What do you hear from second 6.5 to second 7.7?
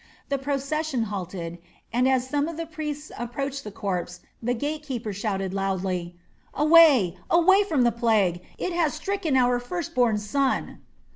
"Away, away